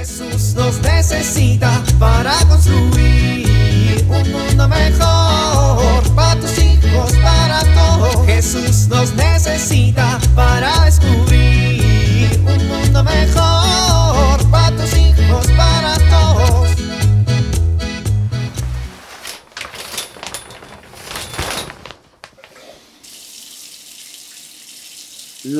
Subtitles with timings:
[0.00, 8.24] Jesús nos necesita para construir un mundo mejor para tus hijos, para todos.
[8.24, 13.59] Jesús nos necesita para descubrir un mundo mejor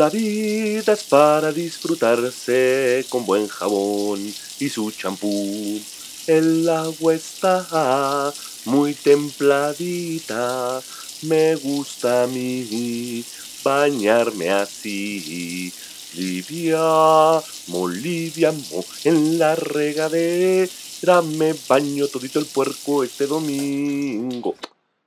[0.01, 4.19] La vida es para disfrutarse con buen jabón
[4.59, 5.79] y su champú.
[6.27, 8.33] El agua está
[8.65, 10.81] muy templadita.
[11.21, 13.23] Me gusta a mí
[13.63, 15.71] bañarme así.
[16.15, 24.55] Livia, moliviamo, en la regadera me baño todito el puerco este domingo.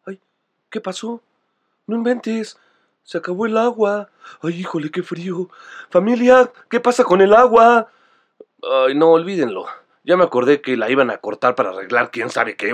[0.05, 0.20] Ay,
[0.70, 1.20] ¿qué pasó?
[1.87, 2.57] No inventes.
[3.03, 4.09] Se acabó el agua.
[4.41, 5.49] Ay, híjole, qué frío.
[5.89, 7.89] Familia, ¿qué pasa con el agua?
[8.88, 9.66] Ay, no, olvídenlo.
[10.05, 12.73] Ya me acordé que la iban a cortar para arreglar quién sabe qué.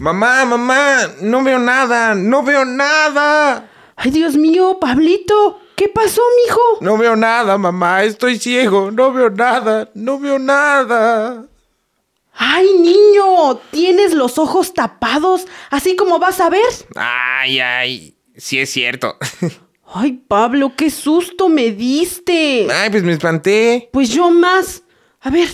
[0.00, 3.68] Mamá, mamá, no veo nada, no veo nada.
[3.94, 6.60] Ay, Dios mío, Pablito, ¿qué pasó, mijo?
[6.80, 11.46] No veo nada, mamá, estoy ciego, no veo nada, no veo nada.
[12.34, 16.62] Ay, niño, tienes los ojos tapados, así como vas a ver.
[16.94, 19.16] Ay, ay, sí es cierto.
[19.94, 22.66] Ay, Pablo, qué susto me diste.
[22.72, 23.90] Ay, pues me espanté.
[23.92, 24.84] Pues yo más.
[25.20, 25.48] A ver,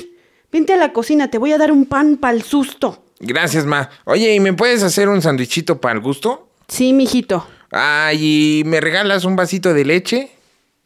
[0.53, 3.05] vente a la cocina, te voy a dar un pan para el susto.
[3.19, 3.91] Gracias, ma.
[4.05, 6.51] Oye, ¿y me puedes hacer un sandwichito para el gusto?
[6.69, 7.49] Sí, mijito.
[7.71, 10.31] Ay, ¿y me regalas un vasito de leche?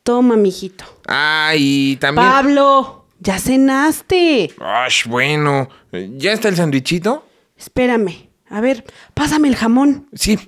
[0.02, 0.84] Toma, mijito.
[1.06, 2.26] Ay, también...
[2.26, 4.52] Pablo, ya cenaste.
[4.58, 5.68] Ay, bueno.
[5.92, 7.26] ¿Ya está el sandwichito?
[7.56, 8.28] Espérame.
[8.48, 10.08] A ver, pásame el jamón.
[10.12, 10.38] Sí.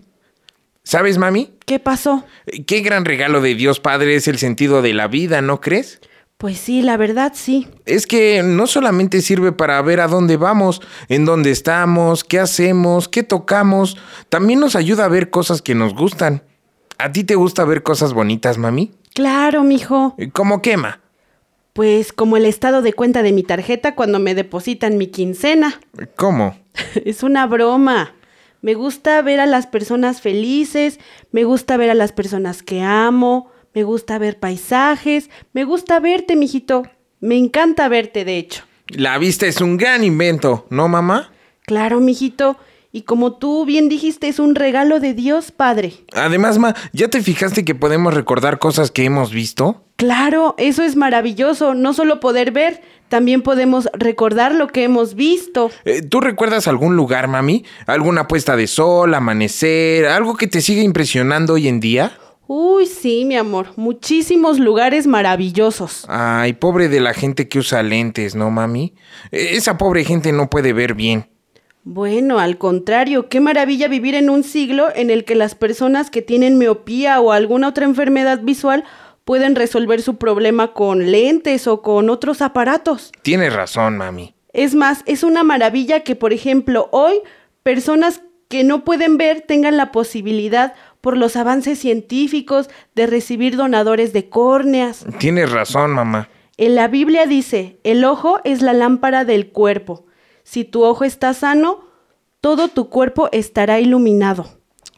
[0.83, 1.55] ¿Sabes, mami?
[1.65, 2.25] ¿Qué pasó?
[2.67, 6.01] Qué gran regalo de Dios Padre es el sentido de la vida, ¿no crees?
[6.45, 7.69] Pues sí, la verdad sí.
[7.87, 13.09] Es que no solamente sirve para ver a dónde vamos, en dónde estamos, qué hacemos,
[13.09, 13.97] qué tocamos,
[14.29, 16.43] también nos ayuda a ver cosas que nos gustan.
[16.99, 18.93] ¿A ti te gusta ver cosas bonitas, mami?
[19.15, 20.17] Claro, mijo.
[20.35, 21.01] ¿Cómo quema?
[21.73, 25.81] Pues como el estado de cuenta de mi tarjeta cuando me depositan mi quincena.
[26.15, 26.59] ¿Cómo?
[27.07, 28.13] es una broma.
[28.61, 31.01] Me gusta ver a las personas felices,
[31.33, 36.37] me gusta ver a las personas que amo, me gusta ver paisajes, me gusta verte,
[36.37, 36.85] mijito.
[37.21, 38.65] Me encanta verte, de hecho.
[38.89, 41.33] La vista es un gran invento, ¿no, mamá?
[41.63, 42.57] Claro, mijito.
[42.93, 45.95] Y como tú bien dijiste, es un regalo de Dios, Padre.
[46.13, 49.83] Además, ma, ¿ya te fijaste que podemos recordar cosas que hemos visto?
[49.97, 51.75] Claro, eso es maravilloso.
[51.75, 55.73] No solo poder ver, también podemos recordar lo que hemos visto.
[55.85, 57.65] Eh, ¿Tú recuerdas algún lugar, mami?
[57.87, 62.17] ¿Alguna puesta de sol, amanecer, algo que te sigue impresionando hoy en día?
[62.47, 66.05] Uy, sí, mi amor, muchísimos lugares maravillosos.
[66.09, 68.95] Ay, pobre de la gente que usa lentes, ¿no, mami?
[69.33, 71.31] E, Esa pobre gente no puede ver bien.
[71.85, 76.23] Bueno, al contrario, qué maravilla vivir en un siglo en el que las personas que
[76.23, 78.85] tienen miopía o alguna otra enfermedad visual
[79.25, 83.13] pueden resolver su problema con lentes o con otros aparatos.
[83.23, 84.35] Tienes razón, mami.
[84.53, 87.21] Es más, es una maravilla que, por ejemplo, hoy
[87.63, 94.15] personas que no pueden ver tengan la posibilidad, por los avances científicos, de recibir donadores
[94.15, 95.05] de córneas.
[95.19, 96.31] Tienes razón, mamá.
[96.57, 100.07] En la Biblia dice, el ojo es la lámpara del cuerpo.
[100.45, 101.85] Si tu ojo está sano,
[102.41, 104.47] todo tu cuerpo estará iluminado.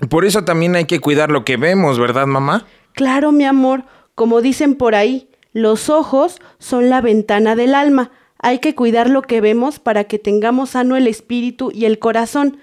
[0.08, 2.66] Por eso también hay que cuidar lo que vemos, ¿verdad, mamá?
[2.92, 3.82] Claro, mi amor,
[4.14, 8.12] como dicen por ahí, los ojos son la ventana del alma.
[8.38, 12.58] Hay que cuidar lo que vemos para que tengamos sano el espíritu y el corazón.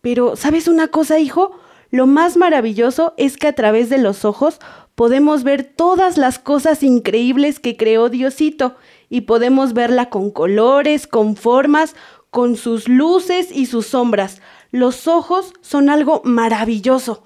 [0.00, 1.60] Pero, ¿sabes una cosa, hijo?
[1.90, 4.60] Lo más maravilloso es que a través de los ojos
[4.94, 8.76] podemos ver todas las cosas increíbles que creó Diosito
[9.08, 11.94] y podemos verla con colores, con formas,
[12.30, 14.42] con sus luces y sus sombras.
[14.70, 17.24] Los ojos son algo maravilloso.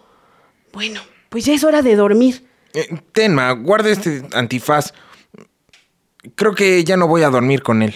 [0.72, 2.46] Bueno, pues ya es hora de dormir.
[2.74, 4.92] Eh, Tenma, guarda este antifaz.
[6.36, 7.94] Creo que ya no voy a dormir con él.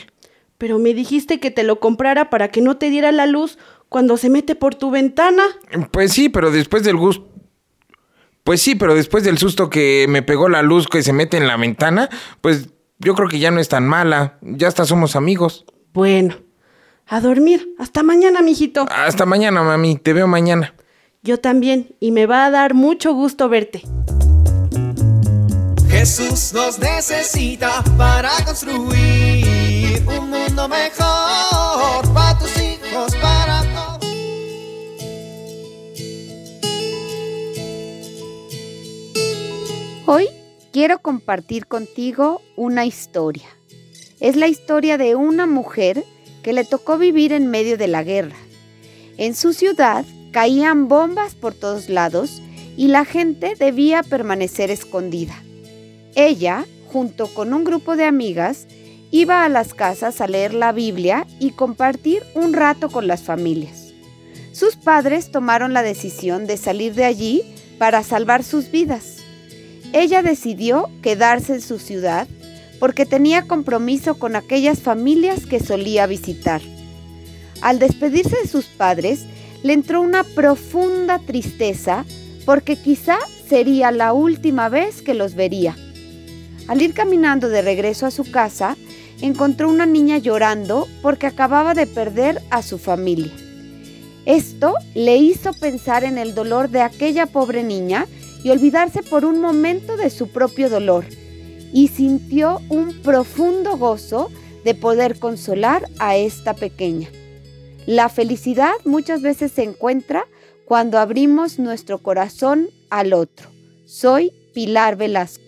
[0.58, 4.16] Pero me dijiste que te lo comprara para que no te diera la luz cuando
[4.16, 5.44] se mete por tu ventana.
[5.90, 7.28] Pues sí, pero después del gusto...
[8.44, 11.48] Pues sí, pero después del susto que me pegó la luz que se mete en
[11.48, 12.08] la ventana,
[12.40, 12.68] pues
[12.98, 14.38] yo creo que ya no es tan mala.
[14.40, 15.64] Ya hasta somos amigos.
[15.92, 16.36] Bueno,
[17.06, 17.74] a dormir.
[17.78, 18.86] Hasta mañana, mijito.
[18.88, 19.96] Hasta mañana, mami.
[19.96, 20.74] Te veo mañana.
[21.22, 23.82] Yo también, y me va a dar mucho gusto verte.
[25.88, 32.14] Jesús nos necesita para construir un mundo mejor
[40.76, 43.46] quiero compartir contigo una historia.
[44.20, 46.05] Es la historia de una mujer
[46.43, 48.37] que le tocó vivir en medio de la guerra.
[49.17, 52.43] En su ciudad caían bombas por todos lados
[52.76, 55.43] y la gente debía permanecer escondida.
[56.14, 58.67] Ella, junto con un grupo de amigas,
[59.11, 63.94] iba a las casas a leer la Biblia y compartir un rato con las familias.
[64.52, 67.44] Sus padres tomaron la decisión de salir de allí
[67.78, 69.15] para salvar sus vidas.
[69.92, 72.26] Ella decidió quedarse en su ciudad
[72.78, 76.60] porque tenía compromiso con aquellas familias que solía visitar.
[77.62, 79.24] Al despedirse de sus padres,
[79.62, 82.04] le entró una profunda tristeza
[82.44, 83.18] porque quizá
[83.48, 85.76] sería la última vez que los vería.
[86.68, 88.76] Al ir caminando de regreso a su casa,
[89.20, 93.32] encontró una niña llorando porque acababa de perder a su familia.
[94.26, 98.06] Esto le hizo pensar en el dolor de aquella pobre niña
[98.46, 101.04] y olvidarse por un momento de su propio dolor,
[101.72, 104.31] y sintió un profundo gozo
[104.64, 107.08] de poder consolar a esta pequeña.
[107.87, 110.28] La felicidad muchas veces se encuentra
[110.64, 113.48] cuando abrimos nuestro corazón al otro.
[113.84, 115.45] Soy Pilar Velasco.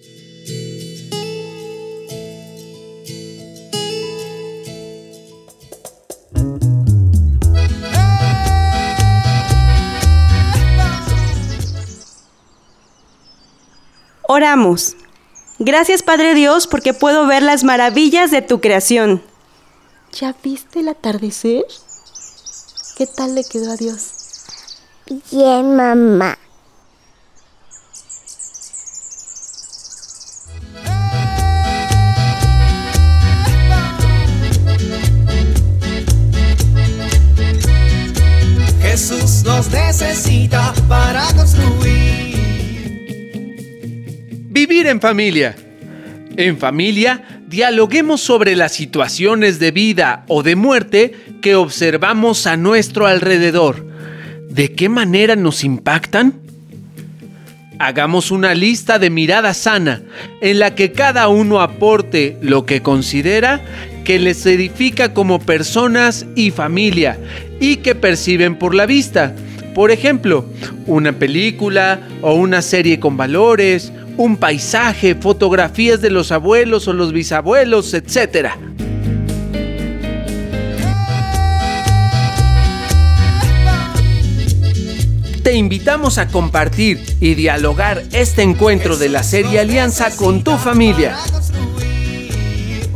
[14.38, 14.94] Oramos.
[15.58, 19.20] Gracias Padre Dios porque puedo ver las maravillas de tu creación.
[20.12, 21.64] ¿Ya viste el atardecer?
[22.96, 24.12] ¿Qué tal le quedó a Dios?
[25.32, 26.38] Bien, mamá.
[38.80, 42.27] Jesús nos necesita para construir.
[44.68, 45.56] Vivir en familia.
[46.36, 53.06] En familia, dialoguemos sobre las situaciones de vida o de muerte que observamos a nuestro
[53.06, 53.86] alrededor.
[54.50, 56.34] ¿De qué manera nos impactan?
[57.78, 60.02] Hagamos una lista de mirada sana
[60.42, 63.62] en la que cada uno aporte lo que considera
[64.04, 67.18] que les edifica como personas y familia
[67.58, 69.34] y que perciben por la vista.
[69.74, 70.44] Por ejemplo,
[70.86, 77.12] una película o una serie con valores, un paisaje, fotografías de los abuelos o los
[77.12, 78.50] bisabuelos, etc.
[85.42, 91.16] Te invitamos a compartir y dialogar este encuentro de la serie Alianza con tu familia.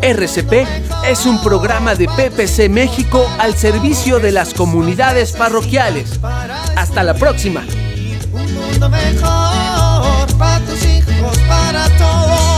[0.03, 6.21] RCP es un programa de PPC México al servicio de las comunidades parroquiales.
[6.77, 7.65] Hasta la próxima.
[8.33, 12.52] Un mundo mejor para tus hijos, para todos.